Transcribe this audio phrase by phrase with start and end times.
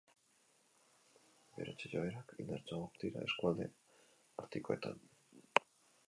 [1.57, 3.67] Berotze joerak indartsuagoak dira eskualde
[4.45, 5.05] artikoetan.